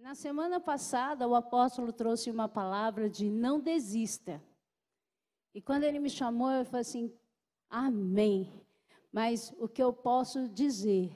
[0.00, 4.42] Na semana passada, o apóstolo trouxe uma palavra de não desista.
[5.54, 7.12] E quando ele me chamou, eu falei assim:
[7.68, 8.50] Amém.
[9.12, 11.14] Mas o que eu posso dizer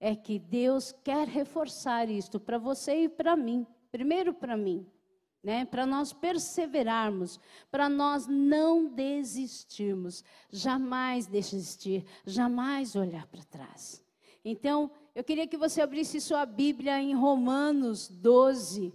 [0.00, 3.64] é que Deus quer reforçar isto para você e para mim.
[3.92, 4.84] Primeiro para mim,
[5.40, 5.64] né?
[5.64, 7.38] Para nós perseverarmos,
[7.70, 14.04] para nós não desistirmos, jamais desistir, jamais olhar para trás.
[14.44, 18.92] Então, eu queria que você abrisse sua Bíblia em Romanos 12,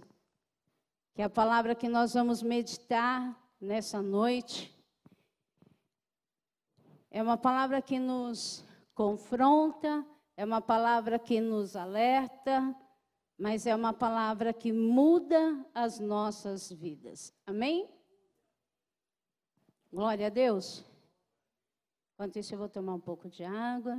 [1.14, 4.72] que é a palavra que nós vamos meditar nessa noite.
[7.10, 8.64] É uma palavra que nos
[8.94, 12.72] confronta, é uma palavra que nos alerta,
[13.36, 17.34] mas é uma palavra que muda as nossas vidas.
[17.44, 17.90] Amém?
[19.92, 20.84] Glória a Deus.
[22.14, 23.98] Enquanto isso, eu vou tomar um pouco de água.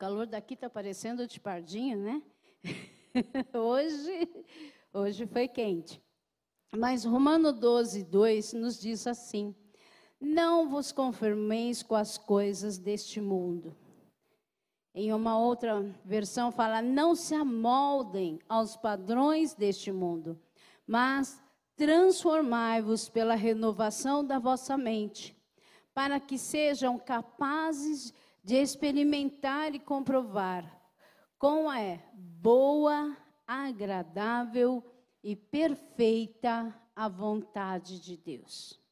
[0.00, 2.22] Calor daqui está parecendo de pardinho, né?
[3.52, 4.46] hoje,
[4.94, 6.02] hoje foi quente.
[6.74, 9.54] Mas Romano 12, 2 nos diz assim:
[10.18, 13.76] Não vos conformeis com as coisas deste mundo.
[14.94, 20.40] Em uma outra versão fala: Não se amoldem aos padrões deste mundo,
[20.86, 21.42] mas
[21.76, 25.36] transformai-vos pela renovação da vossa mente,
[25.92, 30.64] para que sejam capazes de de experimentar e comprovar
[31.38, 34.82] como é boa, agradável
[35.22, 38.82] e perfeita a vontade de Deus.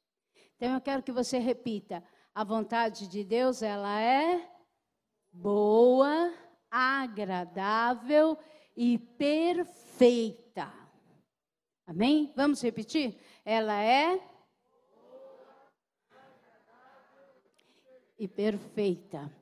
[0.54, 4.48] Então eu quero que você repita: a vontade de Deus, ela é
[5.32, 6.32] boa,
[6.70, 8.38] agradável
[8.76, 10.72] e perfeita.
[11.84, 12.32] Amém?
[12.36, 13.18] Vamos repetir?
[13.44, 14.22] Ela é
[18.16, 19.36] e perfeita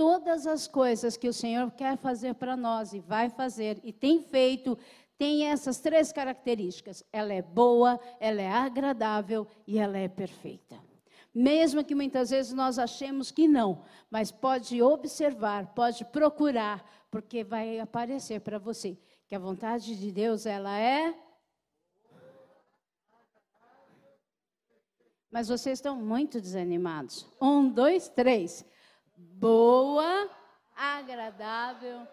[0.00, 4.22] todas as coisas que o Senhor quer fazer para nós e vai fazer e tem
[4.22, 4.78] feito,
[5.18, 7.04] tem essas três características.
[7.12, 10.80] Ela é boa, ela é agradável e ela é perfeita.
[11.34, 17.78] Mesmo que muitas vezes nós achemos que não, mas pode observar, pode procurar, porque vai
[17.78, 18.96] aparecer para você
[19.28, 21.14] que a vontade de Deus ela é
[25.30, 27.24] Mas vocês estão muito desanimados.
[27.40, 28.64] Um, dois, três
[29.38, 30.28] boa,
[30.74, 32.06] agradável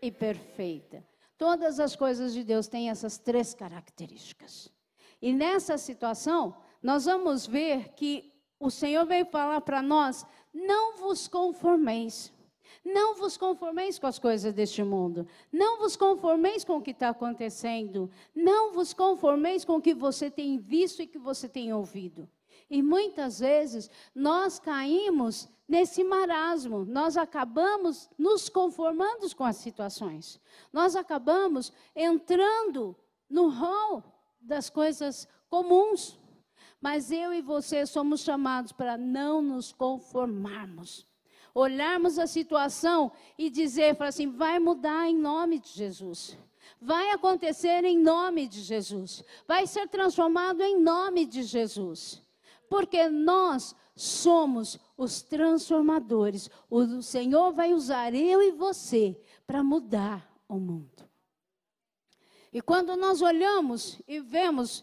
[0.00, 1.04] e perfeita.
[1.36, 4.72] Todas as coisas de Deus têm essas três características.
[5.20, 11.26] E nessa situação, nós vamos ver que o Senhor veio falar para nós: não vos
[11.28, 12.32] conformeis.
[12.84, 15.26] Não vos conformeis com as coisas deste mundo.
[15.52, 18.10] Não vos conformeis com o que está acontecendo.
[18.34, 22.28] Não vos conformeis com o que você tem visto e que você tem ouvido.
[22.68, 30.38] E muitas vezes nós caímos nesse marasmo, nós acabamos nos conformando com as situações.
[30.70, 32.94] Nós acabamos entrando
[33.28, 34.04] no rol
[34.38, 36.20] das coisas comuns.
[36.78, 41.06] Mas eu e você somos chamados para não nos conformarmos.
[41.54, 46.36] Olharmos a situação e dizer, assim, vai mudar em nome de Jesus.
[46.78, 49.24] Vai acontecer em nome de Jesus.
[49.48, 52.21] Vai ser transformado em nome de Jesus
[52.72, 56.48] porque nós somos os transformadores.
[56.70, 61.06] O Senhor vai usar eu e você para mudar o mundo.
[62.50, 64.82] E quando nós olhamos e vemos,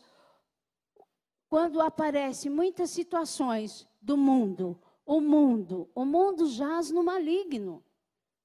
[1.47, 7.83] quando aparecem muitas situações do mundo, o mundo, o mundo jaz no maligno,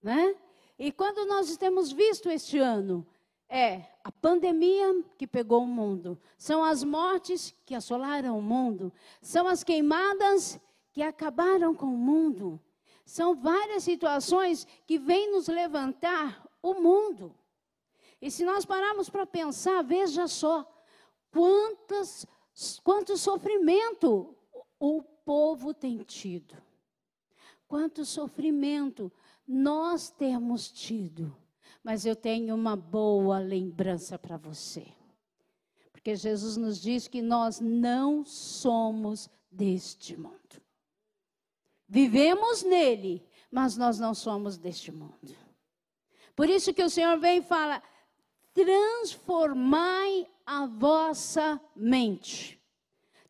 [0.03, 0.35] né?
[0.79, 3.07] E quando nós temos visto este ano,
[3.47, 8.93] é a pandemia que pegou o mundo, são as mortes que assolaram o mundo,
[9.23, 10.61] são as queimadas
[10.93, 12.61] que acabaram com o mundo.
[13.07, 17.35] São várias situações que vêm nos levantar o mundo.
[18.21, 20.71] E se nós pararmos para pensar, veja só,
[21.31, 22.27] quantas,
[22.83, 24.37] quanto sofrimento
[24.79, 26.55] o povo tem tido.
[27.67, 29.11] Quanto sofrimento
[29.47, 31.35] nós temos tido
[31.85, 34.87] mas eu tenho uma boa lembrança para você.
[35.93, 40.35] Porque Jesus nos diz que nós não somos deste mundo.
[41.87, 45.37] Vivemos nele, mas nós não somos deste mundo.
[46.35, 47.83] Por isso que o Senhor vem e fala:
[48.55, 52.59] transformai a vossa mente.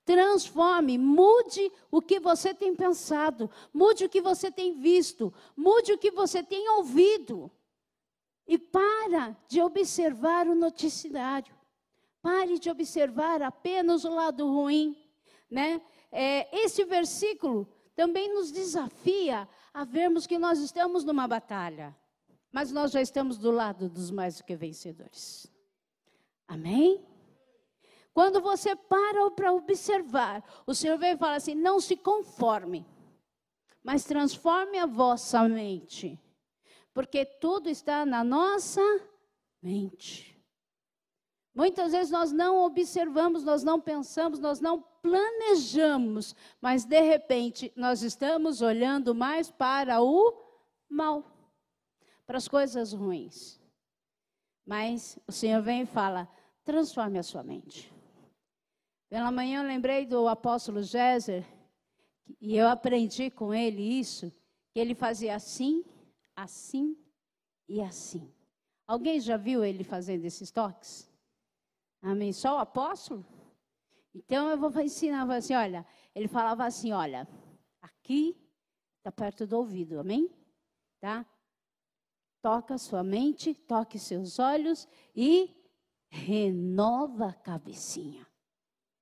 [0.04, 5.98] Transforme, mude o que você tem pensado, mude o que você tem visto, mude o
[5.98, 7.50] que você tem ouvido.
[8.46, 11.54] E para de observar o noticiário.
[12.20, 14.96] Pare de observar apenas o lado ruim.
[15.50, 15.80] Né?
[16.10, 16.48] É,
[16.86, 21.96] versículo também nos desafia a vermos que nós estamos numa batalha.
[22.52, 25.50] mas nós já estamos do lado dos mais do que vencedores.
[26.46, 27.04] Amém?
[28.12, 32.86] Quando você para para observar, o Senhor vem e fala assim: não se conforme,
[33.82, 36.16] mas transforme a vossa mente,
[36.94, 38.80] porque tudo está na nossa
[39.60, 40.32] mente.
[41.54, 48.02] Muitas vezes nós não observamos, nós não pensamos, nós não planejamos, mas de repente nós
[48.02, 50.32] estamos olhando mais para o
[50.88, 51.34] mal
[52.26, 53.60] para as coisas ruins.
[54.66, 56.28] Mas o Senhor vem e fala:
[56.64, 57.92] transforme a sua mente.
[59.08, 61.44] Pela manhã eu lembrei do apóstolo Géser,
[62.40, 64.32] e eu aprendi com ele isso,
[64.72, 65.84] que ele fazia assim,
[66.36, 66.96] assim
[67.68, 68.32] e assim.
[68.86, 71.10] Alguém já viu ele fazendo esses toques?
[72.02, 72.32] Amém?
[72.32, 73.24] Só o apóstolo?
[74.14, 77.26] Então eu vou ensinar assim, olha, ele falava assim, olha,
[77.80, 78.36] aqui
[78.98, 80.30] está perto do ouvido, amém?
[81.00, 81.26] Tá?
[82.44, 85.50] toca sua mente, toque seus olhos e
[86.10, 88.26] renova a cabecinha.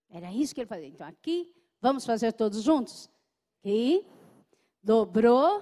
[0.08, 0.87] Era isso que ele fazia.
[0.87, 3.11] Então, aqui, vamos fazer todos juntos?
[3.58, 4.06] Aqui,
[4.81, 5.61] dobrou,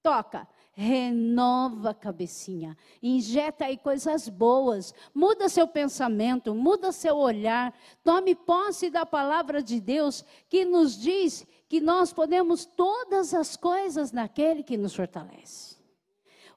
[0.00, 0.46] toca.
[0.74, 8.88] Renova a cabecinha, injeta aí coisas boas, muda seu pensamento, muda seu olhar, tome posse
[8.88, 14.78] da palavra de Deus que nos diz que nós podemos todas as coisas naquele que
[14.78, 15.71] nos fortalece.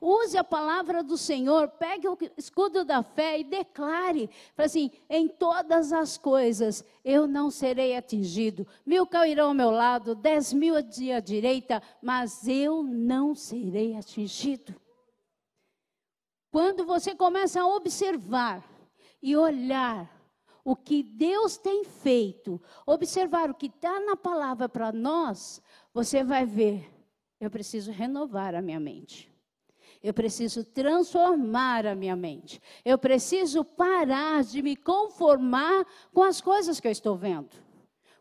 [0.07, 5.91] Use a palavra do Senhor, pegue o escudo da fé e declare, assim, em todas
[5.91, 8.67] as coisas eu não serei atingido.
[8.85, 14.75] Mil cairão ao meu lado, dez mil à direita, mas eu não serei atingido.
[16.51, 18.63] Quando você começa a observar
[19.23, 20.07] e olhar
[20.63, 25.59] o que Deus tem feito, observar o que está na palavra para nós,
[25.91, 26.93] você vai ver,
[27.39, 29.33] eu preciso renovar a minha mente.
[30.05, 32.61] Eu preciso transformar a minha mente.
[32.85, 37.49] Eu preciso parar de me conformar com as coisas que eu estou vendo,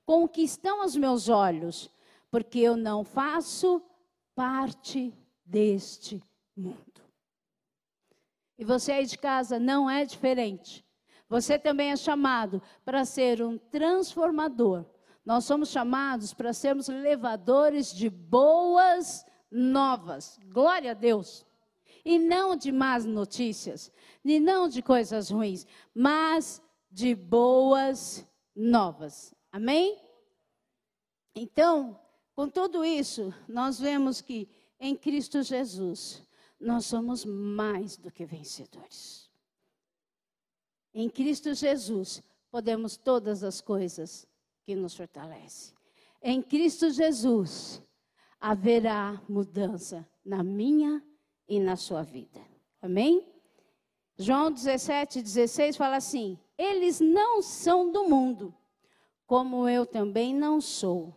[0.06, 1.90] com o que estão aos meus olhos,
[2.31, 3.82] porque eu não faço
[4.34, 5.12] parte
[5.44, 6.22] deste
[6.56, 7.02] mundo.
[8.56, 10.82] E você aí de casa não é diferente.
[11.28, 14.86] Você também é chamado para ser um transformador.
[15.22, 20.40] Nós somos chamados para sermos levadores de boas novas.
[20.46, 21.44] Glória a Deus
[22.04, 23.90] e não de más notícias,
[24.24, 26.60] e não de coisas ruins, mas
[26.90, 29.34] de boas novas.
[29.50, 29.98] Amém?
[31.34, 31.98] Então,
[32.34, 34.48] com tudo isso, nós vemos que
[34.78, 36.22] em Cristo Jesus
[36.60, 39.30] nós somos mais do que vencedores.
[40.92, 44.26] Em Cristo Jesus podemos todas as coisas
[44.62, 45.74] que nos fortalecem.
[46.22, 47.82] Em Cristo Jesus
[48.40, 51.13] haverá mudança na minha vida
[51.49, 52.41] e na sua vida.
[52.81, 53.26] Amém?
[54.17, 58.55] João 17, 16 fala assim: Eles não são do mundo,
[59.26, 61.14] como eu também não sou.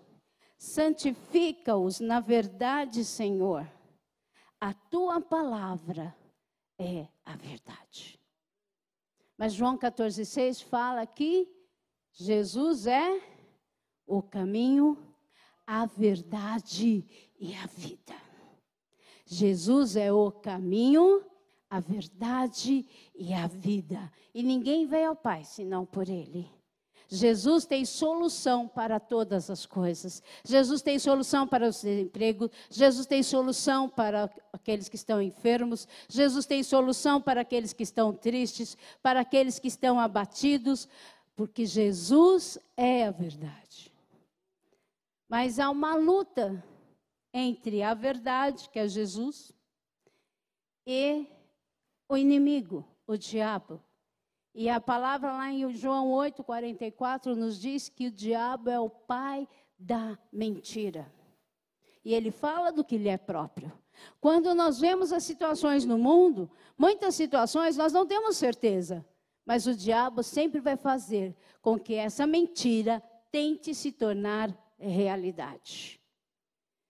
[0.58, 3.70] Santifica-os na verdade, Senhor.
[4.60, 6.16] A tua palavra
[6.80, 8.20] é a verdade.
[9.38, 11.48] Mas João 14, 6 fala que
[12.12, 13.22] Jesus é
[14.08, 14.98] o caminho,
[15.66, 17.06] a verdade
[17.40, 18.27] e a vida.
[19.30, 21.22] Jesus é o caminho,
[21.70, 24.12] a verdade e a vida.
[24.34, 26.50] E ninguém vai ao Pai senão por Ele.
[27.10, 30.22] Jesus tem solução para todas as coisas.
[30.44, 32.50] Jesus tem solução para o desemprego.
[32.70, 35.88] Jesus tem solução para aqueles que estão enfermos.
[36.10, 40.88] Jesus tem solução para aqueles que estão tristes, para aqueles que estão abatidos,
[41.36, 43.94] porque Jesus é a verdade.
[45.30, 46.64] Mas há uma luta
[47.34, 49.54] entre a verdade, que é Jesus,
[50.86, 51.28] e
[52.08, 53.82] o inimigo, o diabo.
[54.54, 59.48] E a palavra lá em João 8,44 nos diz que o diabo é o pai
[59.78, 61.12] da mentira.
[62.04, 63.72] E ele fala do que lhe é próprio.
[64.20, 69.06] Quando nós vemos as situações no mundo, muitas situações nós não temos certeza,
[69.46, 75.97] mas o diabo sempre vai fazer com que essa mentira tente se tornar realidade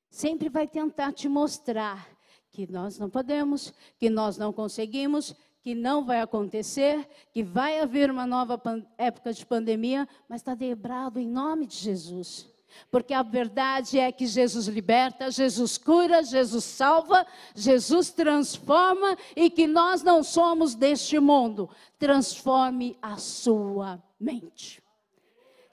[0.09, 2.07] sempre vai tentar te mostrar
[2.51, 8.09] que nós não podemos, que nós não conseguimos, que não vai acontecer, que vai haver
[8.09, 8.61] uma nova
[8.97, 12.47] época de pandemia, mas está debrado em nome de Jesus.
[12.89, 19.67] Porque a verdade é que Jesus liberta, Jesus cura, Jesus salva, Jesus transforma e que
[19.67, 21.69] nós não somos deste mundo.
[21.97, 24.81] Transforme a sua mente.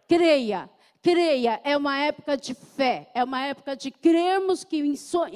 [0.08, 0.68] Creia,
[1.04, 4.82] creia, é uma época de fé, é uma época de crermos que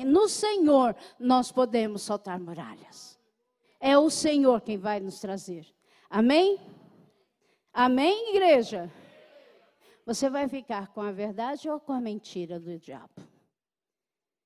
[0.06, 3.18] no Senhor nós podemos soltar muralhas.
[3.78, 5.66] É o Senhor quem vai nos trazer.
[6.08, 6.58] Amém?
[7.70, 8.90] Amém, igreja?
[10.06, 13.22] Você vai ficar com a verdade ou com a mentira do diabo?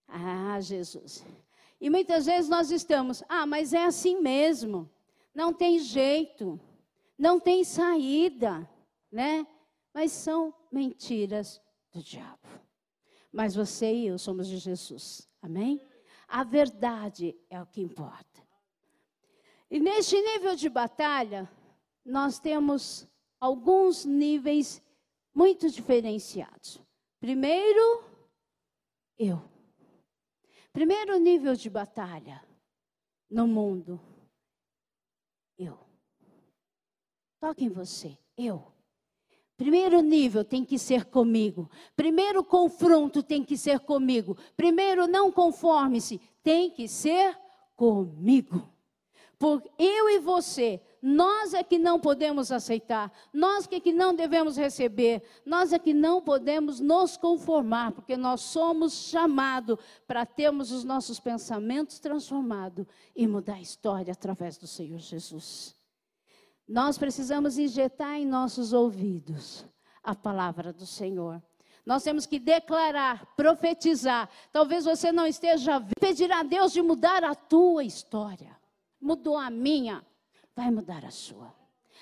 [0.08, 1.24] Ah, Jesus.
[1.80, 4.90] E muitas vezes nós estamos, ah, mas é assim mesmo.
[5.32, 6.60] Não tem jeito.
[7.16, 8.68] Não tem saída,
[9.10, 9.46] né?
[9.94, 11.60] Mas são mentiras
[11.92, 12.48] do diabo.
[13.30, 15.28] Mas você e eu somos de Jesus.
[15.40, 15.80] Amém?
[16.26, 18.42] A verdade é o que importa.
[19.70, 21.50] E neste nível de batalha,
[22.04, 23.06] nós temos
[23.40, 24.82] alguns níveis
[25.34, 26.80] muito diferenciados.
[27.20, 28.04] Primeiro,
[29.18, 29.42] eu.
[30.72, 32.42] Primeiro nível de batalha
[33.30, 34.00] no mundo,
[35.58, 35.78] eu.
[37.38, 38.71] Toque em você, eu.
[39.62, 41.70] Primeiro nível tem que ser comigo.
[41.94, 44.36] Primeiro confronto tem que ser comigo.
[44.56, 47.38] Primeiro não conforme-se, tem que ser
[47.76, 48.68] comigo.
[49.38, 54.56] Por eu e você, nós é que não podemos aceitar, nós é que não devemos
[54.56, 59.78] receber, nós é que não podemos nos conformar, porque nós somos chamados
[60.08, 65.80] para termos os nossos pensamentos transformados e mudar a história através do Senhor Jesus.
[66.66, 69.66] Nós precisamos injetar em nossos ouvidos
[70.02, 71.42] a palavra do Senhor.
[71.84, 74.28] Nós temos que declarar, profetizar.
[74.52, 75.92] Talvez você não esteja vendo.
[75.98, 78.56] Pedir a Deus de mudar a tua história.
[79.00, 80.04] Mudou a minha,
[80.54, 81.52] vai mudar a sua.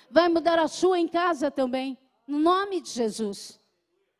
[0.09, 1.97] Vai mudar a sua em casa também.
[2.27, 3.59] No nome de Jesus.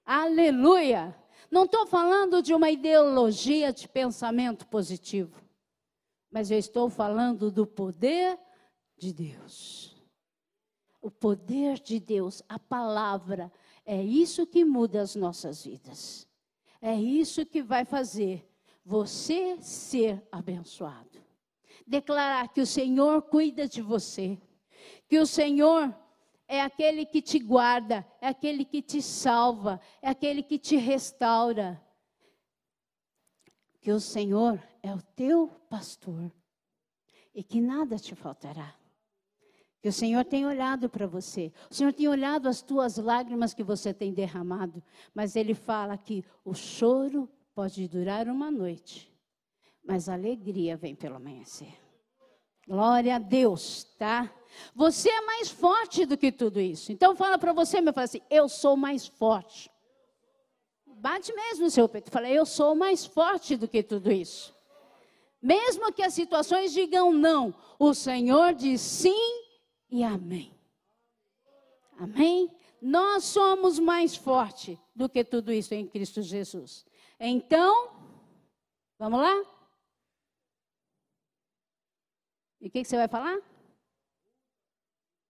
[0.04, 1.16] Aleluia.
[1.52, 5.40] Não estou falando de uma ideologia de pensamento positivo.
[6.32, 8.40] Mas eu estou falando do poder
[8.98, 9.91] de Deus
[11.02, 13.52] o poder de Deus, a palavra,
[13.86, 16.28] é isso que muda as nossas vidas.
[16.82, 18.48] É isso que vai fazer
[18.86, 21.20] você ser abençoado.
[21.86, 24.40] Declarar que o Senhor cuida de você,
[25.08, 25.94] que o Senhor
[26.48, 31.82] é aquele que te guarda, é aquele que te salva, é aquele que te restaura.
[33.80, 36.32] Que o Senhor é o teu pastor
[37.34, 38.76] e que nada te faltará.
[39.82, 41.52] Que o Senhor tem olhado para você.
[41.70, 44.84] O Senhor tem olhado as tuas lágrimas que você tem derramado.
[45.14, 49.12] Mas Ele fala que o choro pode durar uma noite,
[49.84, 51.74] mas a alegria vem pelo amanhecer.
[52.68, 54.32] Glória a Deus, tá?
[54.76, 56.92] Você é mais forte do que tudo isso.
[56.92, 59.70] Então fala para você, meu, fala assim, eu sou mais forte.
[60.86, 62.12] Bate mesmo no seu peito.
[62.12, 64.56] Fala, eu sou mais forte do que tudo isso.
[65.42, 69.51] Mesmo que as situações digam não, o Senhor diz sim
[69.92, 70.58] e amém.
[71.98, 72.50] Amém?
[72.82, 76.86] Nós somos mais fortes do que tudo isso em Cristo Jesus.
[77.20, 77.92] Então,
[78.98, 79.44] vamos lá?
[82.60, 83.40] E o que, que você vai falar?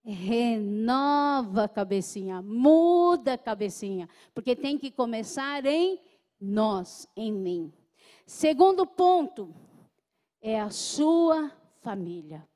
[0.03, 6.00] Renova a cabecinha, muda a cabecinha, porque tem que começar em
[6.39, 7.74] nós, em mim.
[8.25, 9.53] Segundo ponto
[10.41, 11.51] é a sua
[11.82, 12.48] família.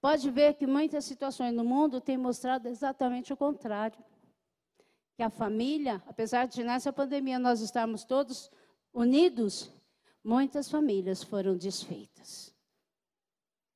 [0.00, 4.02] Pode ver que muitas situações no mundo têm mostrado exatamente o contrário.
[5.14, 8.50] Que a família, apesar de nessa pandemia nós estarmos todos
[8.92, 9.70] unidos,
[10.24, 12.54] muitas famílias foram desfeitas.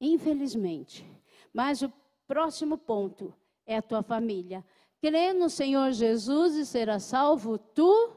[0.00, 1.04] Infelizmente.
[1.52, 1.92] Mas o
[2.26, 3.34] próximo ponto
[3.66, 4.64] é a tua família.
[5.00, 8.16] Crê no Senhor Jesus e será salvo tu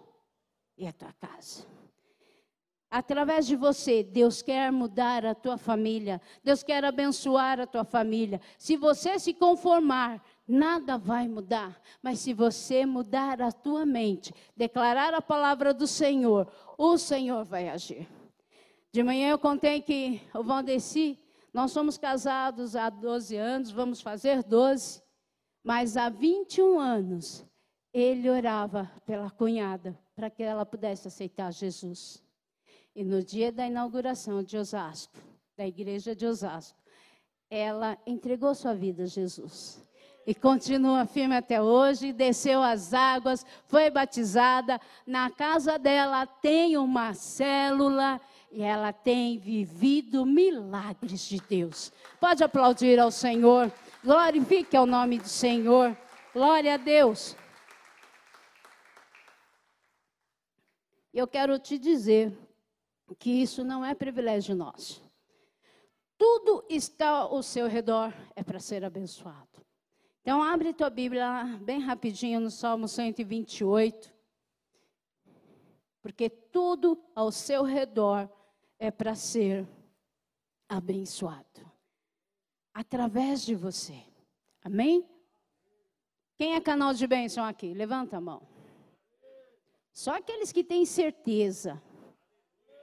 [0.78, 1.77] e a tua casa.
[2.98, 6.20] Através de você, Deus quer mudar a tua família.
[6.44, 8.42] Deus quer abençoar a tua família.
[8.58, 11.80] Se você se conformar, nada vai mudar.
[12.02, 17.70] Mas se você mudar a tua mente, declarar a palavra do Senhor, o Senhor vai
[17.70, 18.08] agir.
[18.92, 21.20] De manhã eu contei que o Valdeci,
[21.54, 25.04] nós somos casados há 12 anos, vamos fazer 12.
[25.64, 27.46] Mas há 21 anos,
[27.94, 32.26] ele orava pela cunhada, para que ela pudesse aceitar Jesus.
[32.98, 35.20] E no dia da inauguração de Osasco,
[35.56, 36.80] da igreja de Osasco,
[37.48, 39.80] ela entregou sua vida a Jesus.
[40.26, 44.82] E continua firme até hoje, desceu as águas, foi batizada.
[45.06, 48.20] Na casa dela tem uma célula
[48.52, 51.94] e ela tem vivido milagres de Deus.
[52.20, 53.72] Pode aplaudir ao Senhor.
[54.04, 55.96] Glorifique ao nome do Senhor.
[56.34, 57.36] Glória a Deus.
[61.14, 62.47] Eu quero te dizer
[63.16, 65.02] que isso não é privilégio nosso.
[66.18, 69.66] Tudo está ao seu redor é para ser abençoado.
[70.22, 74.14] Então, abre tua Bíblia bem rapidinho no Salmo 128.
[76.02, 78.30] Porque tudo ao seu redor
[78.80, 79.66] é para ser
[80.68, 81.72] abençoado.
[82.74, 84.04] Através de você.
[84.64, 85.08] Amém?
[86.36, 87.74] Quem é canal de bênção aqui?
[87.74, 88.42] Levanta a mão.
[89.94, 91.82] Só aqueles que têm certeza.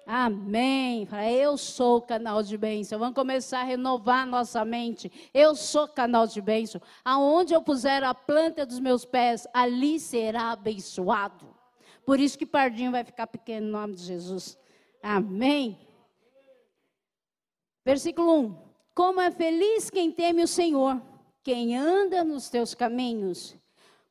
[0.07, 1.09] Amém.
[1.41, 2.99] Eu sou canal de bênção.
[2.99, 5.11] Vamos começar a renovar nossa mente.
[5.33, 6.81] Eu sou canal de bênção.
[7.05, 11.55] Aonde eu puser a planta dos meus pés, ali será abençoado.
[12.05, 14.59] Por isso que Pardinho vai ficar pequeno em nome de Jesus.
[15.03, 15.79] Amém.
[17.85, 18.57] Versículo 1.
[18.95, 21.01] Como é feliz quem teme o Senhor,
[21.43, 23.57] quem anda nos teus caminhos.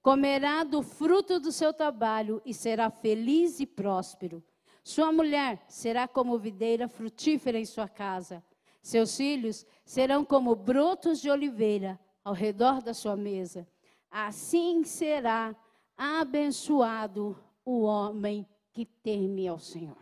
[0.02, 4.44] Comerá do fruto do seu trabalho e será feliz e próspero.
[4.84, 8.44] Sua mulher será como videira frutífera em sua casa.
[8.82, 13.66] Seus filhos serão como brotos de oliveira ao redor da sua mesa.
[14.12, 15.56] Assim será
[15.98, 19.98] abençoado o homem que teme ao Senhor.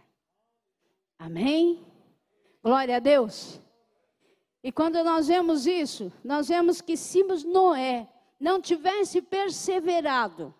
[1.17, 1.85] Amém?
[2.63, 3.61] Glória a Deus.
[4.63, 8.07] E quando nós vemos isso, nós vemos que se Noé
[8.39, 10.53] não tivesse perseverado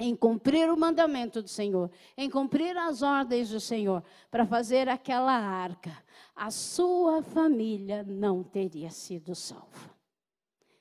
[0.00, 5.34] em cumprir o mandamento do Senhor, em cumprir as ordens do Senhor, para fazer aquela
[5.34, 5.92] arca,
[6.34, 9.90] a sua família não teria sido salva.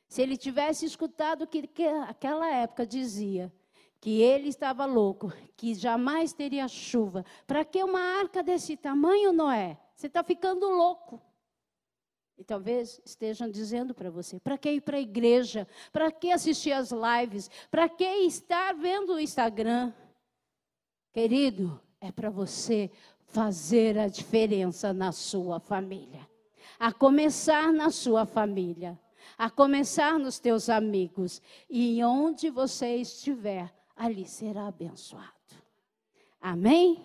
[0.07, 3.53] Se ele tivesse escutado o que, que aquela época dizia,
[3.99, 9.77] que ele estava louco, que jamais teria chuva, para que uma arca desse tamanho, Noé?
[9.93, 11.21] Você está ficando louco.
[12.39, 15.67] E talvez estejam dizendo para você: para que ir para a igreja?
[15.91, 17.51] Para que assistir as lives?
[17.69, 19.91] Para que estar vendo o Instagram?
[21.11, 22.89] Querido, é para você
[23.27, 26.25] fazer a diferença na sua família.
[26.79, 28.97] A começar na sua família,
[29.37, 31.41] a começar nos teus amigos.
[31.69, 35.27] E onde você estiver, ali será abençoado.
[36.39, 37.03] Amém?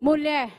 [0.00, 0.50] Mulher,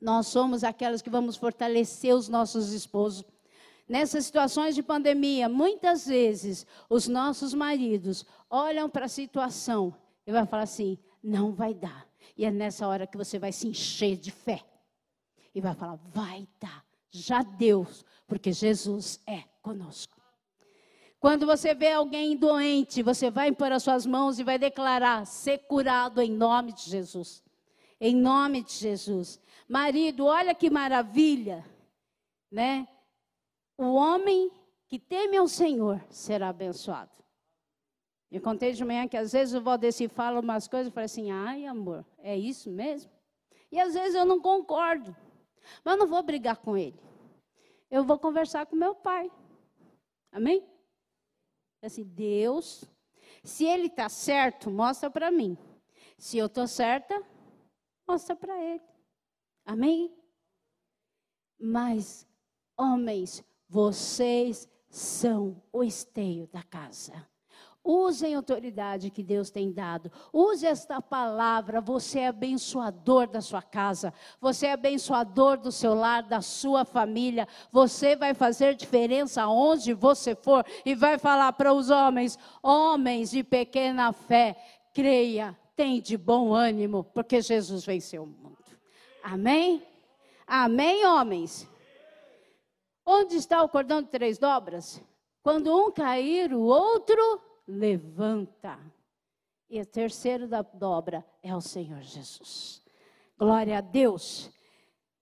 [0.00, 3.24] nós somos aquelas que vamos fortalecer os nossos esposos.
[3.88, 9.94] Nessas situações de pandemia, muitas vezes os nossos maridos olham para a situação
[10.26, 12.06] e vão falar assim: não vai dar.
[12.36, 14.62] E é nessa hora que você vai se encher de fé.
[15.54, 16.84] E vai falar: vai dar.
[17.10, 17.86] Já deu,
[18.26, 20.18] porque Jesus é conosco.
[21.18, 25.58] Quando você vê alguém doente, você vai impor as suas mãos e vai declarar: ser
[25.66, 27.42] curado em nome de Jesus.
[28.00, 29.40] Em nome de Jesus.
[29.68, 31.64] Marido, olha que maravilha,
[32.50, 32.88] né?
[33.76, 34.50] O homem
[34.88, 37.12] que teme ao Senhor será abençoado.
[38.30, 41.30] Eu contei de manhã que às vezes o Valdeci fala umas coisas e fala assim:
[41.30, 43.10] ai, amor, é isso mesmo?
[43.70, 45.14] E às vezes eu não concordo,
[45.84, 46.98] mas não vou brigar com ele.
[47.90, 49.30] Eu vou conversar com meu pai.
[50.32, 50.66] Amém?
[51.82, 52.84] Assim, Deus,
[53.44, 55.56] se ele está certo, mostra para mim.
[56.18, 57.22] Se eu estou certa,
[58.06, 58.82] mostra para ele.
[59.68, 60.10] Amém?
[61.60, 62.26] Mas,
[62.74, 67.12] homens, vocês são o esteio da casa.
[67.84, 70.10] Usem a autoridade que Deus tem dado.
[70.32, 71.82] Use esta palavra.
[71.82, 74.10] Você é abençoador da sua casa.
[74.40, 77.46] Você é abençoador do seu lar, da sua família.
[77.70, 83.44] Você vai fazer diferença onde você for e vai falar para os homens: homens de
[83.44, 84.56] pequena fé,
[84.94, 88.57] creia, tem de bom ânimo, porque Jesus venceu o mundo.
[89.30, 89.86] Amém?
[90.46, 91.68] Amém, homens?
[93.04, 95.02] Onde está o cordão de três dobras?
[95.42, 98.78] Quando um cair, o outro levanta.
[99.68, 102.82] E o terceiro da dobra é o Senhor Jesus.
[103.36, 104.50] Glória a Deus.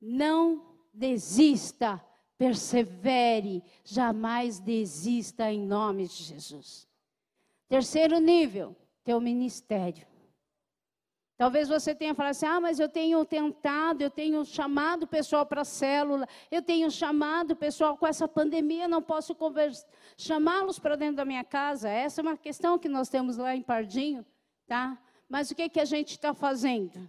[0.01, 2.01] Não desista,
[2.39, 6.87] persevere, jamais desista em nome de Jesus.
[7.69, 10.07] Terceiro nível, teu ministério.
[11.37, 15.45] Talvez você tenha falado assim: ah, mas eu tenho tentado, eu tenho chamado o pessoal
[15.45, 19.37] para a célula, eu tenho chamado o pessoal com essa pandemia, não posso
[20.17, 21.89] chamá-los para dentro da minha casa.
[21.89, 24.25] Essa é uma questão que nós temos lá em Pardinho,
[24.67, 24.99] tá?
[25.29, 27.09] Mas o que, que a gente está fazendo?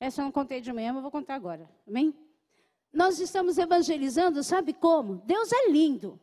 [0.00, 1.68] Essa eu não contei de manhã, mas vou contar agora.
[1.86, 2.14] Amém?
[2.92, 5.16] Nós estamos evangelizando, sabe como?
[5.26, 6.18] Deus é lindo.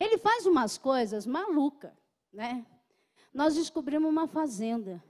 [0.00, 1.92] Ele faz umas coisas malucas,
[2.32, 2.64] né?
[3.34, 5.02] Nós descobrimos uma fazenda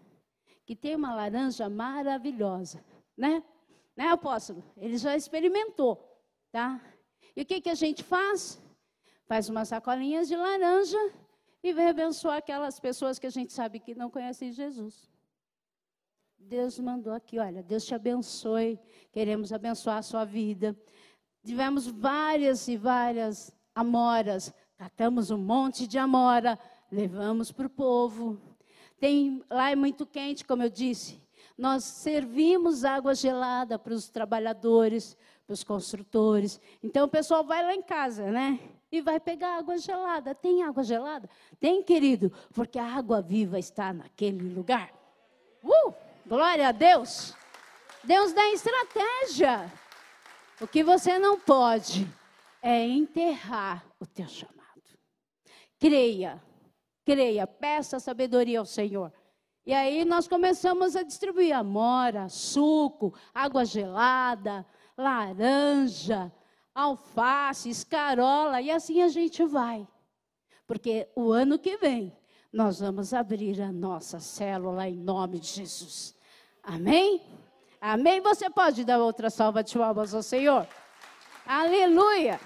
[0.69, 2.85] que tem uma laranja maravilhosa,
[3.17, 3.43] né?
[3.97, 4.63] Né, apóstolo?
[4.77, 5.99] Ele já experimentou,
[6.53, 6.79] tá?
[7.35, 8.63] E o que, que a gente faz?
[9.27, 10.99] Faz umas sacolinhas de laranja
[11.63, 15.11] e vem abençoar aquelas pessoas que a gente sabe que não conhecem Jesus.
[16.39, 18.79] Deus mandou aqui, olha, Deus te abençoe,
[19.11, 20.77] queremos abençoar a sua vida.
[21.43, 26.57] Tivemos várias e várias amoras catamos um monte de amora,
[26.91, 28.41] levamos para o povo.
[29.01, 31.21] Tem, lá é muito quente, como eu disse.
[31.57, 36.61] Nós servimos água gelada para os trabalhadores, para os construtores.
[36.83, 38.61] Então o pessoal vai lá em casa, né?
[38.91, 40.35] E vai pegar água gelada.
[40.35, 41.29] Tem água gelada?
[41.59, 44.93] Tem, querido, porque a água viva está naquele lugar.
[45.63, 45.93] Uh!
[46.27, 47.35] Glória a Deus!
[48.05, 49.73] Deus dá estratégia.
[50.61, 52.07] O que você não pode
[52.63, 54.59] é enterrar o teu chamado.
[55.79, 56.43] Creia,
[57.09, 59.11] creia, peça sabedoria ao Senhor.
[59.65, 66.31] E aí nós começamos a distribuir amora, suco, água gelada, laranja,
[66.75, 69.89] alface, escarola, e assim a gente vai.
[70.67, 72.15] Porque o ano que vem
[72.53, 76.15] nós vamos abrir a nossa célula em nome de Jesus.
[76.63, 77.23] Amém?
[77.81, 78.21] Amém?
[78.21, 80.69] Você pode dar outra salva de palmas ao Senhor?
[81.47, 82.39] Aleluia!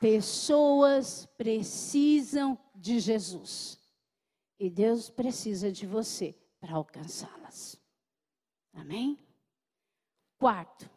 [0.00, 3.78] Pessoas precisam de Jesus.
[4.58, 7.80] E Deus precisa de você para alcançá-las.
[8.72, 9.18] Amém?
[10.38, 10.88] Quarto,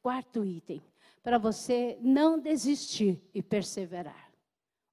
[0.00, 0.80] quarto item,
[1.22, 4.32] para você não desistir e perseverar.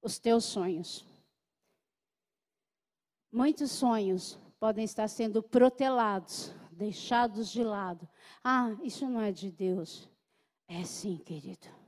[0.02, 1.06] Os teus sonhos.
[3.30, 8.08] Muitos sonhos podem estar sendo protelados, deixados de lado.
[8.42, 10.08] Ah, isso não é de Deus.
[10.66, 11.81] É sim, querido.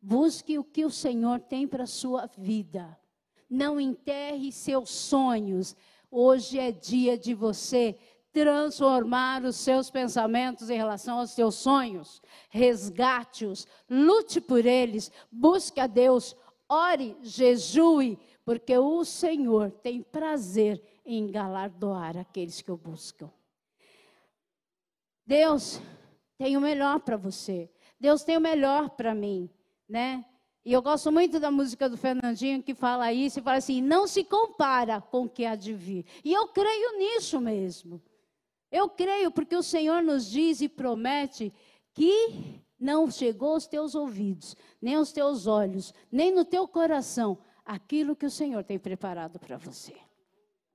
[0.00, 2.98] Busque o que o Senhor tem para a sua vida.
[3.48, 5.74] Não enterre seus sonhos.
[6.10, 7.98] Hoje é dia de você
[8.32, 12.22] transformar os seus pensamentos em relação aos seus sonhos.
[12.48, 16.36] Resgate-os, lute por eles, busque a Deus,
[16.68, 23.30] ore, jejue, porque o Senhor tem prazer em galardoar aqueles que o buscam.
[25.26, 25.80] Deus
[26.38, 27.70] tem o melhor para você.
[27.98, 29.50] Deus tem o melhor para mim,
[29.88, 30.24] né?
[30.64, 34.06] E eu gosto muito da música do Fernandinho que fala isso e fala assim: não
[34.06, 36.04] se compara com o que há de vir.
[36.24, 38.02] E eu creio nisso mesmo.
[38.70, 41.52] Eu creio porque o Senhor nos diz e promete
[41.94, 48.14] que não chegou aos teus ouvidos, nem aos teus olhos, nem no teu coração aquilo
[48.14, 49.96] que o Senhor tem preparado para você.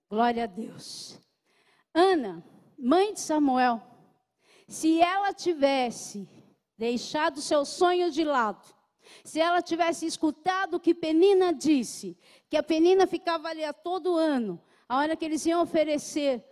[0.10, 1.20] Glória a Deus.
[1.94, 2.44] Ana,
[2.78, 3.82] mãe de Samuel,
[4.68, 6.28] se ela tivesse
[6.78, 8.64] deixado seu sonho de lado,
[9.24, 12.18] se ela tivesse escutado o que Penina disse,
[12.50, 16.44] que a Penina ficava ali a todo ano, a hora que eles iam oferecer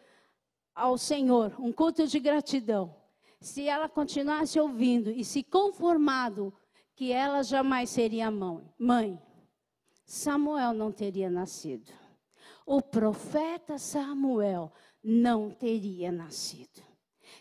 [0.74, 2.96] ao Senhor um culto de gratidão,
[3.40, 6.54] se ela continuasse ouvindo e se conformado
[6.96, 9.20] que ela jamais seria mãe,
[10.06, 11.92] Samuel não teria nascido
[12.66, 14.72] o profeta Samuel
[15.04, 16.82] não teria nascido.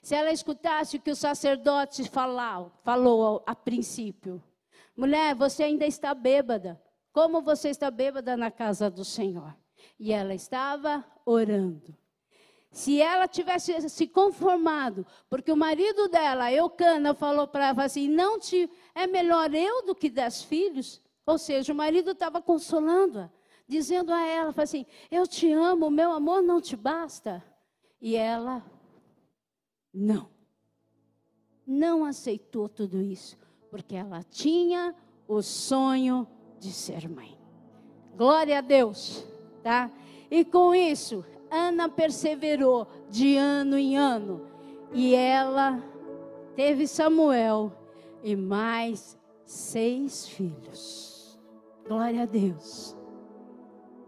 [0.02, 4.42] Se ela escutasse o que o sacerdote falou, falou a princípio,
[5.00, 6.80] mulher, você ainda está bêbada.
[7.12, 9.56] Como você está bêbada na casa do Senhor?
[9.98, 11.96] E ela estava orando.
[12.70, 18.38] Se ela tivesse se conformado, porque o marido dela, Eucana, falou para ela assim: não
[18.38, 21.00] te é melhor eu do que dez filhos.
[21.26, 23.30] Ou seja, o marido estava consolando-a
[23.70, 27.42] dizendo a ela, assim, eu te amo, meu amor não te basta.
[28.00, 28.64] E ela,
[29.94, 30.28] não.
[31.64, 33.38] Não aceitou tudo isso,
[33.70, 34.94] porque ela tinha
[35.28, 36.26] o sonho
[36.58, 37.38] de ser mãe.
[38.16, 39.24] Glória a Deus,
[39.62, 39.90] tá?
[40.30, 44.46] E com isso, Ana perseverou de ano em ano.
[44.92, 45.82] E ela
[46.54, 47.72] teve Samuel
[48.22, 51.38] e mais seis filhos.
[51.86, 52.96] Glória a Deus.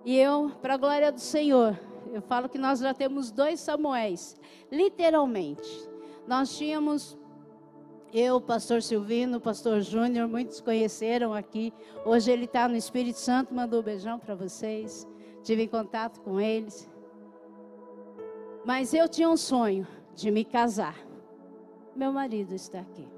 [0.05, 1.79] E eu, para a glória do Senhor,
[2.13, 4.37] eu falo que nós já temos dois Samuéis,
[4.71, 5.89] literalmente.
[6.27, 7.17] Nós tínhamos
[8.13, 11.73] eu, pastor Silvino, pastor Júnior, muitos conheceram aqui.
[12.05, 15.07] Hoje ele está no Espírito Santo, mandou um beijão para vocês.
[15.43, 16.89] Tive contato com eles.
[18.65, 20.97] Mas eu tinha um sonho de me casar.
[21.97, 23.09] Meu marido está aqui.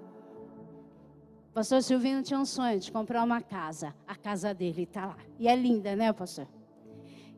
[1.53, 3.95] pastor Silvino tinha um sonho de comprar uma casa.
[4.07, 5.19] A casa dele está lá.
[5.39, 6.47] E é linda, né, pastor?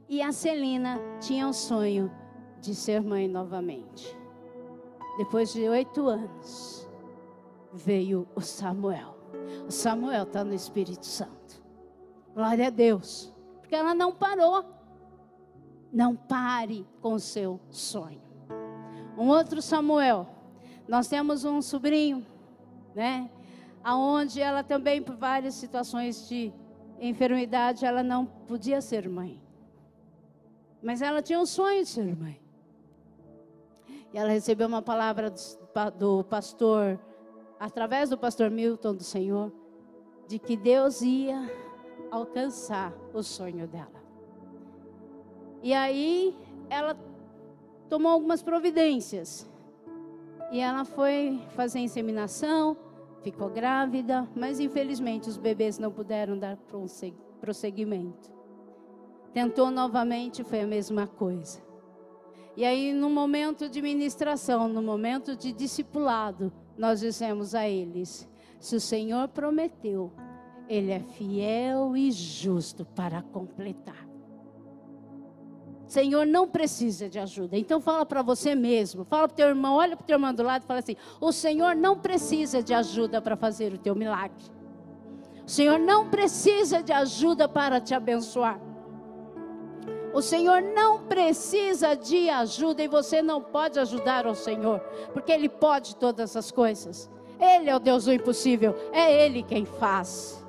[0.08, 2.12] E a Celina tinha o sonho
[2.60, 4.16] de ser mãe novamente.
[5.18, 6.85] Depois de oito anos,
[7.76, 9.16] veio o Samuel.
[9.68, 11.62] O Samuel está no Espírito Santo.
[12.34, 13.32] Glória a Deus.
[13.60, 14.64] Porque ela não parou.
[15.92, 18.22] Não pare com o seu sonho.
[19.16, 20.26] Um outro Samuel.
[20.88, 22.24] Nós temos um sobrinho,
[22.94, 23.30] né?
[23.82, 26.52] Aonde ela também, por várias situações de
[27.00, 29.40] enfermidade, ela não podia ser mãe.
[30.82, 32.40] Mas ela tinha um sonho de ser mãe.
[34.12, 36.98] E ela recebeu uma palavra do, do pastor,
[37.58, 39.52] através do pastor Milton do Senhor,
[40.28, 41.50] de que Deus ia
[42.10, 44.02] alcançar o sonho dela.
[45.62, 46.36] E aí
[46.68, 46.96] ela
[47.88, 49.48] tomou algumas providências.
[50.52, 52.76] E ela foi fazer inseminação,
[53.22, 56.56] ficou grávida, mas infelizmente os bebês não puderam dar
[57.40, 58.30] prosseguimento.
[59.32, 61.60] Tentou novamente, foi a mesma coisa.
[62.56, 68.76] E aí, no momento de ministração, no momento de discipulado, nós dissemos a eles: se
[68.76, 70.12] o Senhor prometeu,
[70.68, 74.06] Ele é fiel e justo para completar.
[75.86, 77.56] Senhor não precisa de ajuda.
[77.56, 80.34] Então fala para você mesmo, fala para o teu irmão, olha para o teu irmão
[80.34, 83.94] do lado e fala assim: o Senhor não precisa de ajuda para fazer o teu
[83.94, 84.42] milagre.
[85.46, 88.60] O Senhor não precisa de ajuda para te abençoar.
[90.16, 94.80] O Senhor não precisa de ajuda e você não pode ajudar o Senhor,
[95.12, 97.10] porque Ele pode todas as coisas.
[97.38, 100.42] Ele é o Deus do impossível, é Ele quem faz.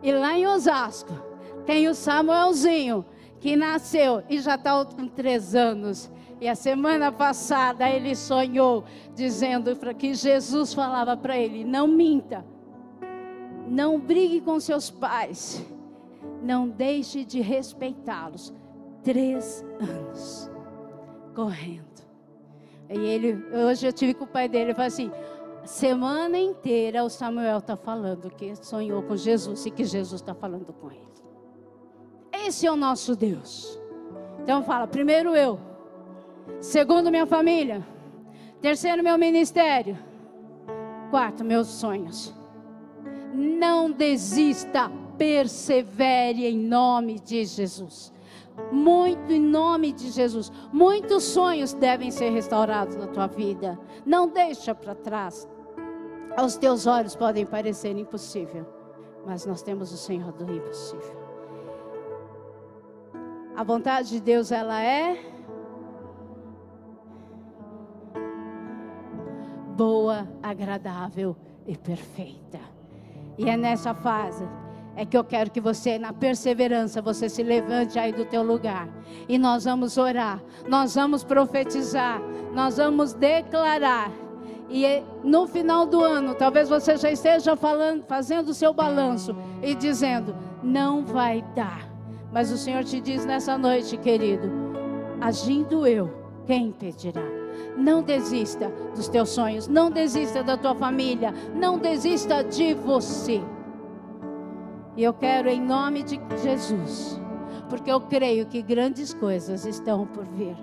[0.00, 1.10] E lá em Osasco
[1.66, 3.04] tem o Samuelzinho,
[3.40, 6.08] que nasceu e já está com três anos.
[6.40, 12.46] E a semana passada ele sonhou, dizendo que Jesus falava para ele: não minta,
[13.66, 15.66] não brigue com seus pais,
[16.40, 18.54] não deixe de respeitá-los
[19.04, 20.50] três anos
[21.34, 21.84] correndo.
[22.88, 25.10] E ele, hoje eu tive com o pai dele, ele falou assim:
[25.64, 30.72] semana inteira o Samuel está falando que sonhou com Jesus e que Jesus está falando
[30.72, 31.04] com ele.
[32.32, 33.78] Esse é o nosso Deus.
[34.42, 35.58] Então fala, primeiro eu,
[36.60, 37.86] segundo minha família,
[38.60, 39.96] terceiro meu ministério,
[41.10, 42.34] quarto meus sonhos.
[43.32, 48.13] Não desista, persevere em nome de Jesus
[48.70, 50.50] muito em nome de Jesus.
[50.72, 53.78] Muitos sonhos devem ser restaurados na tua vida.
[54.04, 55.48] Não deixa para trás.
[56.36, 58.66] Aos teus olhos podem parecer impossível,
[59.24, 61.24] mas nós temos o Senhor do impossível.
[63.56, 65.16] A vontade de Deus ela é
[69.76, 71.36] boa, agradável
[71.66, 72.60] e perfeita.
[73.38, 74.44] E é nessa fase
[74.96, 78.88] é que eu quero que você, na perseverança, você se levante aí do teu lugar.
[79.28, 82.20] E nós vamos orar, nós vamos profetizar,
[82.54, 84.10] nós vamos declarar.
[84.70, 89.74] E no final do ano, talvez você já esteja falando, fazendo o seu balanço e
[89.74, 91.88] dizendo: não vai dar.
[92.32, 94.50] Mas o Senhor te diz nessa noite, querido:
[95.20, 96.10] agindo eu,
[96.46, 97.22] quem impedirá?
[97.76, 103.42] Não desista dos teus sonhos, não desista da tua família, não desista de você.
[104.96, 107.20] E eu quero, em nome de Jesus,
[107.68, 110.56] porque eu creio que grandes coisas estão por vir.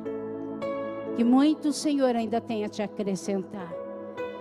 [1.15, 3.69] Que muito o Senhor ainda tem a te acrescentar.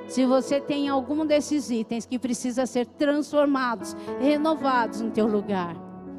[0.07, 5.77] Se você tem algum desses itens que precisa ser transformados, renovados no teu lugar,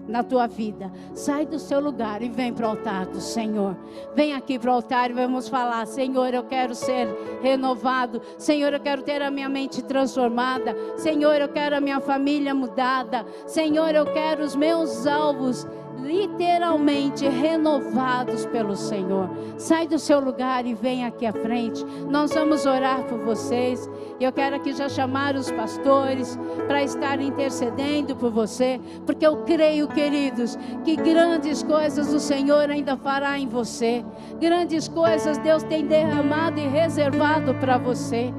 [0.08, 0.92] na tua vida.
[1.14, 3.76] Sai do seu lugar e vem para o altar do Senhor.
[4.16, 7.08] Vem aqui para o altar e vamos falar: Senhor, eu quero ser
[7.42, 8.22] renovado.
[8.38, 10.76] Senhor, eu quero ter a minha mente transformada.
[10.98, 13.26] Senhor, eu quero a minha família mudada.
[13.46, 15.68] Senhor, eu quero os meus alvos
[16.00, 19.30] literalmente renovados pelo Senhor.
[19.58, 21.84] Sai do seu lugar e vem aqui à frente.
[22.10, 23.90] Nós vamos orar por vocês.
[24.20, 29.88] Eu quero aqui já chamar os pastores para estar intercedendo por você, porque eu creio,
[29.88, 34.04] queridos, que grandes coisas o Senhor ainda fará em você.
[34.40, 38.34] Grandes coisas Deus tem derramado e reservado para você.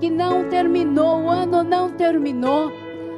[0.00, 2.72] Que não terminou, o ano não terminou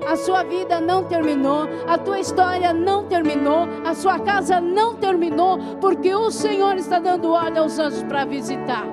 [0.07, 5.59] a sua vida não terminou, a tua história não terminou, a sua casa não terminou,
[5.81, 8.87] porque o Senhor está dando ordem aos anjos para visitar.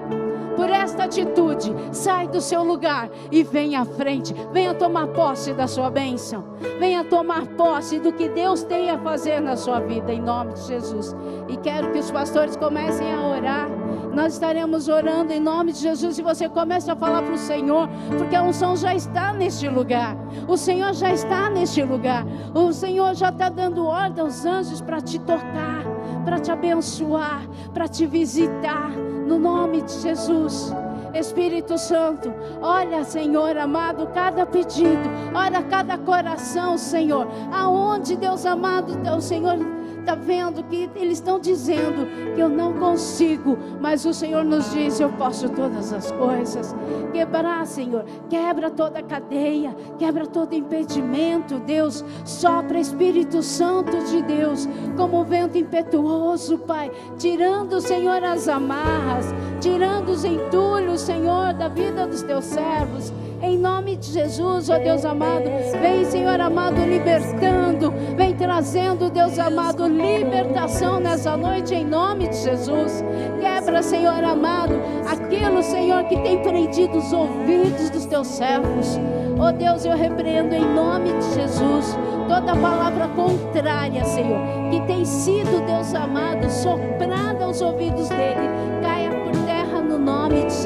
[0.58, 5.68] Por esta atitude, sai do seu lugar e venha à frente, venha tomar posse da
[5.68, 6.44] sua bênção,
[6.80, 10.62] venha tomar posse do que Deus tem a fazer na sua vida, em nome de
[10.62, 11.16] Jesus.
[11.48, 13.77] E quero que os pastores comecem a orar.
[14.18, 17.88] Nós estaremos orando em nome de Jesus e você começa a falar para o Senhor,
[18.18, 20.18] porque a unção já está neste lugar.
[20.48, 22.26] O Senhor já está neste lugar.
[22.56, 25.84] O Senhor já está dando ordem aos anjos para te tocar,
[26.26, 30.74] para te abençoar, para te visitar, no nome de Jesus.
[31.14, 39.22] Espírito Santo, olha, Senhor amado, cada pedido, olha cada coração, Senhor, aonde, Deus amado, o
[39.22, 39.58] Senhor
[40.08, 45.02] está vendo que eles estão dizendo que eu não consigo, mas o Senhor nos diz:
[45.02, 46.74] eu posso todas as coisas.
[47.12, 52.06] Quebrar, Senhor, quebra toda cadeia, quebra todo impedimento, Deus.
[52.24, 59.26] Sopra Espírito Santo de Deus, como vento impetuoso, Pai, tirando, Senhor, as amarras,
[59.60, 63.12] tirando os entulhos, Senhor, da vida dos teus servos.
[63.42, 65.46] Em nome nome de Jesus, ó Deus amado.
[65.82, 67.94] Vem, Senhor amado, libertando.
[68.18, 73.04] Vem trazendo, Deus amado, libertação nessa noite em nome de Jesus.
[73.42, 74.74] Quebra, Senhor amado,
[75.10, 79.00] aquilo, Senhor, que tem prendido os ouvidos dos teus servos.
[79.40, 81.98] Ó Deus, eu repreendo em nome de Jesus
[82.28, 88.48] toda palavra contrária, Senhor, que tem sido, Deus amado, soprada aos ouvidos dele,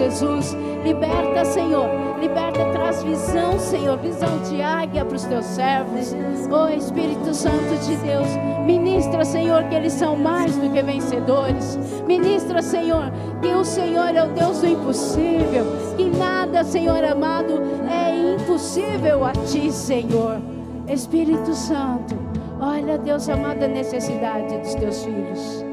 [0.01, 0.57] Jesus.
[0.83, 1.87] Liberta, Senhor,
[2.19, 6.15] liberta, traz visão, Senhor, visão de águia para os teus servos.
[6.49, 8.27] Oh Espírito Santo de Deus,
[8.65, 11.77] ministra, Senhor, que eles são mais do que vencedores.
[12.07, 13.11] Ministra, Senhor,
[13.41, 19.33] que o Senhor é o Deus do impossível, que nada, Senhor amado, é impossível a
[19.33, 20.41] ti, Senhor.
[20.87, 22.15] Espírito Santo,
[22.59, 25.63] olha, Deus amado, a necessidade dos teus filhos.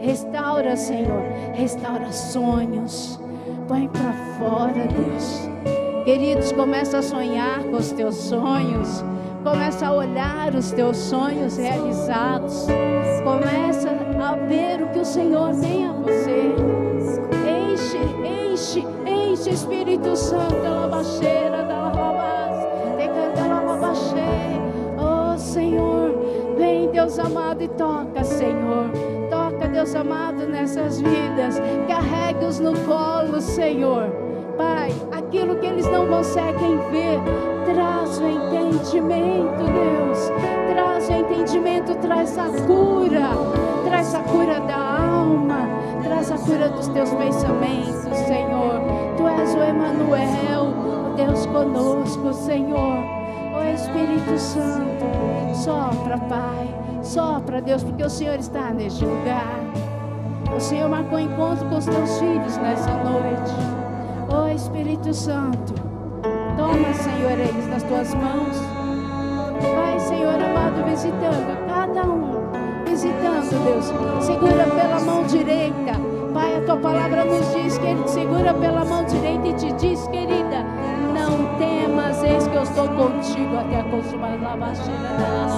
[0.00, 1.22] Restaura, Senhor,
[1.54, 3.18] restaura sonhos.
[3.68, 5.48] Põe para fora, Deus.
[6.04, 9.04] Queridos, começa a sonhar com os teus sonhos.
[9.42, 12.66] Começa a olhar os teus sonhos realizados.
[13.24, 16.54] Começa a ver o que o Senhor tem a você.
[17.44, 24.62] Enche, enche, enche, Espírito Santo, lavacheira da lavabas, decanta lavabacheira.
[24.96, 26.14] Oh, Senhor,
[26.56, 29.05] vem, Deus amado, e toca, Senhor.
[29.86, 31.60] Deus amado, nessas vidas.
[31.86, 34.08] Carregue-os no colo, Senhor.
[34.56, 37.20] Pai, aquilo que eles não conseguem ver,
[37.64, 40.32] traz o entendimento, Deus.
[40.72, 43.28] Traz o entendimento, traz a cura,
[43.84, 45.68] traz a cura da alma,
[46.02, 48.80] traz a cura dos teus pensamentos, Senhor.
[49.16, 53.04] Tu és o Emanuel, o Deus conosco, Senhor.
[53.54, 55.06] O Espírito Santo,
[55.54, 56.75] sopra, Pai,
[57.06, 59.60] sopra, Deus, porque o Senhor está neste lugar.
[60.54, 63.52] O Senhor marcou encontro com os teus filhos nessa noite.
[64.28, 65.74] Ó Espírito Santo,
[66.56, 68.56] toma, Senhor, eles nas tuas mãos.
[69.74, 72.36] Vai, Senhor amado, visitando a cada um.
[72.84, 74.24] Visitando, Deus.
[74.24, 75.92] Segura pela mão direita.
[76.34, 79.72] Pai, a tua palavra nos diz que Ele te segura pela mão direita e te
[79.72, 80.64] diz, querida,
[81.14, 85.56] não temas, eis que eu estou contigo até a consumação da lavacheira.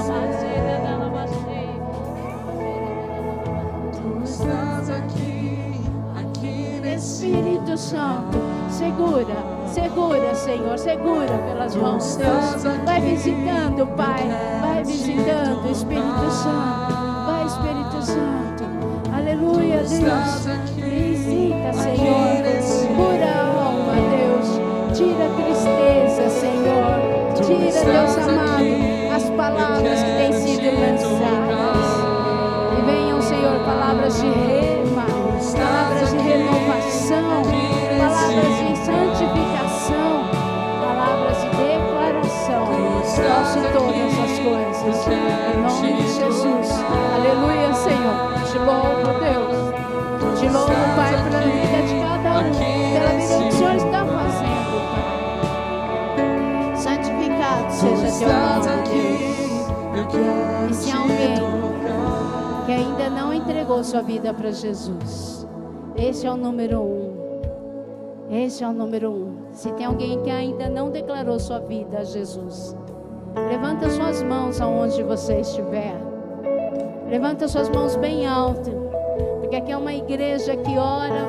[4.38, 5.80] Estás aqui,
[6.16, 8.38] aqui nesse Espírito Santo,
[8.70, 9.34] segura,
[9.66, 12.62] segura, Senhor, segura pelas mãos, Deus.
[12.84, 14.28] Vai visitando, Pai,
[14.60, 16.94] vai visitando, Espírito Santo,
[17.26, 18.64] vai, Espírito Santo.
[19.12, 20.46] Aleluia, Deus.
[20.76, 24.96] Visita, Senhor, cura a alma, Deus.
[24.96, 26.98] Tira a tristeza, Senhor.
[27.34, 31.47] Tira, Deus amado, as palavras que têm sido lançadas.
[33.68, 35.04] Palavras de rema,
[35.52, 37.42] palavras de renovação,
[37.98, 40.24] palavras de santificação,
[40.80, 42.64] palavras de declaração.
[42.64, 44.96] Posso todas as coisas.
[45.06, 46.68] Em nome de Jesus.
[47.14, 48.18] Aleluia, Senhor.
[48.50, 50.40] Te louvo, Deus.
[50.40, 51.37] Te louvo, Pai, pela
[63.08, 65.46] não entregou sua vida para Jesus,
[65.96, 67.08] esse é o número um.
[68.30, 69.36] Esse é o número um.
[69.52, 72.76] Se tem alguém que ainda não declarou sua vida a Jesus,
[73.50, 75.96] levanta suas mãos aonde você estiver.
[77.08, 78.70] Levanta suas mãos bem alto,
[79.40, 81.26] porque aqui é uma igreja que ora,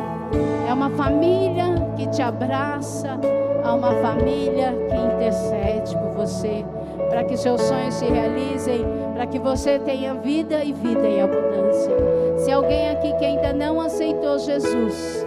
[0.68, 1.66] é uma família
[1.96, 3.18] que te abraça,
[3.64, 6.66] é uma família que intercede por você,
[7.10, 11.96] para que seus sonhos se realizem, para que você tenha vida e vida em abundância.
[12.38, 15.26] Se alguém aqui que ainda não aceitou Jesus,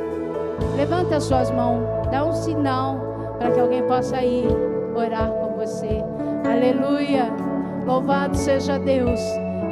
[0.77, 2.97] levanta suas mãos, dá um sinal
[3.38, 4.47] para que alguém possa ir
[4.95, 6.03] orar com você.
[6.45, 7.31] Aleluia.
[7.87, 9.21] Louvado seja Deus.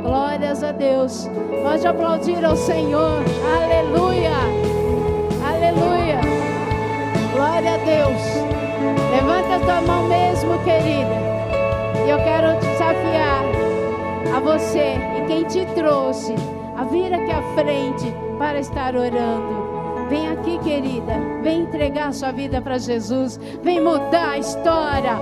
[0.02, 1.28] Glórias a Deus.
[1.62, 3.22] Pode aplaudir ao Senhor.
[3.62, 4.32] Aleluia.
[5.46, 6.20] Aleluia.
[7.32, 8.50] Glória a Deus.
[9.10, 11.29] Levanta a tua mão mesmo, querida.
[12.10, 13.44] Eu quero desafiar
[14.36, 16.34] a você e quem te trouxe
[16.76, 20.08] a vir aqui à frente para estar orando.
[20.08, 21.12] Vem aqui, querida.
[21.40, 23.38] Vem entregar sua vida para Jesus.
[23.62, 25.16] Vem mudar a história.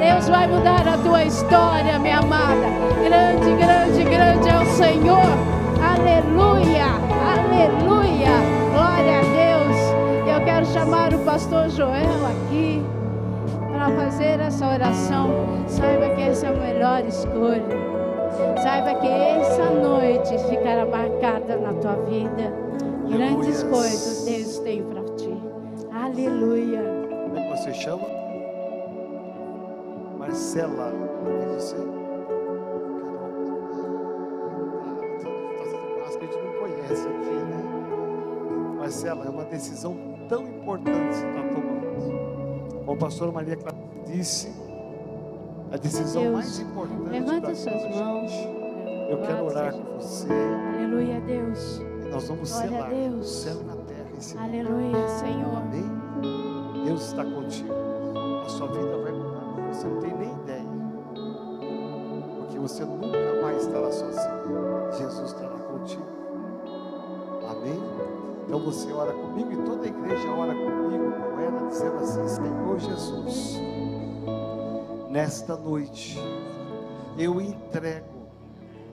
[0.00, 2.66] Deus vai mudar a tua história, minha amada.
[3.04, 5.30] Grande, grande, grande é o Senhor.
[5.80, 6.86] Aleluia.
[7.36, 8.32] Aleluia.
[8.72, 10.36] Glória a Deus.
[10.36, 12.97] Eu quero chamar o pastor Joel aqui
[13.88, 15.30] para fazer essa oração.
[15.66, 17.62] Saiba que essa é a melhor escolha.
[18.62, 22.52] Saiba que essa noite ficará marcada na tua vida.
[23.08, 23.62] Grandes Aleluias.
[23.62, 25.34] coisas Deus tem para ti.
[25.92, 26.82] Aleluia.
[27.72, 28.06] chama?
[30.18, 30.92] Marcela.
[31.26, 31.76] É você?
[36.18, 38.76] Que a gente não conhece aqui, né?
[38.78, 39.96] Marcela, é uma decisão
[40.28, 41.77] tão importante que você está tomando.
[42.88, 43.76] Como a pastora Maria Clara
[44.06, 44.50] disse,
[45.70, 48.32] a decisão Deus, mais importante da Levanta vida suas mãos.
[49.10, 50.28] Eu quero orar seja com você.
[50.74, 51.82] Aleluia, Deus.
[52.06, 53.14] E nós vamos Glória selar Deus.
[53.20, 54.54] o céu e na terra esse momento.
[54.54, 55.56] Aleluia, Senhor.
[55.58, 56.84] Amém?
[56.86, 57.74] Deus está contigo.
[58.46, 59.68] A sua vida vai mudar.
[59.70, 60.66] Você não tem nem ideia.
[62.38, 64.92] Porque você nunca mais estará sozinho.
[64.96, 66.06] Jesus estará contigo.
[67.50, 68.17] Amém?
[68.48, 72.78] Então você ora comigo e toda a igreja ora comigo com ela, dizendo assim: Senhor
[72.78, 73.60] Jesus,
[75.10, 76.18] nesta noite
[77.18, 78.06] eu entrego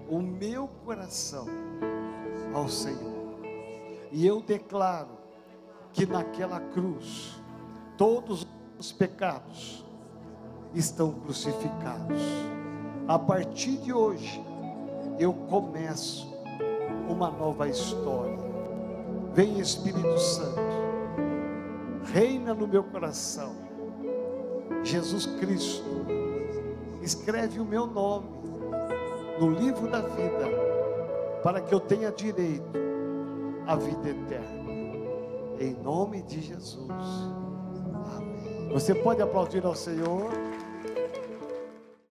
[0.09, 1.47] o meu coração
[2.53, 3.15] ao Senhor.
[4.11, 5.17] E eu declaro
[5.93, 7.41] que naquela cruz
[7.97, 8.45] todos
[8.77, 9.85] os pecados
[10.73, 12.21] estão crucificados.
[13.07, 14.43] A partir de hoje
[15.17, 16.27] eu começo
[17.07, 18.44] uma nova história.
[19.35, 20.61] Vem Espírito Santo,
[22.13, 23.53] reina no meu coração.
[24.81, 26.05] Jesus Cristo,
[27.01, 28.29] escreve o meu nome
[29.37, 30.47] no livro da vida,
[31.43, 32.79] para que eu tenha direito
[33.67, 34.71] à vida eterna.
[35.59, 36.87] Em nome de Jesus.
[38.15, 38.69] Amém.
[38.71, 40.31] Você pode aplaudir ao Senhor.